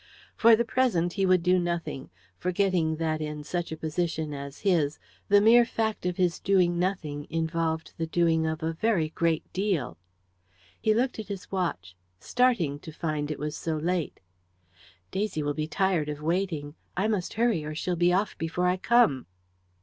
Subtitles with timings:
[0.35, 2.09] For the present he would do nothing,
[2.39, 4.97] forgetting that, in such a position as his,
[5.29, 9.99] the mere fact of his doing nothing involved the doing of a very great deal.
[10.81, 14.19] He looked at his watch, starting to find it was so late.
[15.11, 16.73] "Daisy will be tired of waiting.
[16.97, 19.27] I must hurry, or she'll be off before I come."